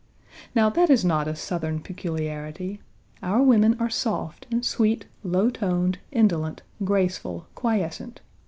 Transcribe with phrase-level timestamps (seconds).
[0.55, 2.81] Now that is not a Southern peculiarity.
[3.21, 8.19] Our women are soft, and sweet, low toned, indolent, graceful, quiescent.